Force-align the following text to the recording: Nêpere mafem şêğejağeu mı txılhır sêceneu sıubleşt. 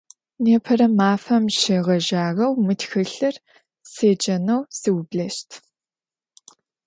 Nêpere 0.43 0.87
mafem 0.99 1.45
şêğejağeu 1.59 2.53
mı 2.65 2.73
txılhır 2.79 3.35
sêceneu 3.93 4.61
sıubleşt. 4.79 5.49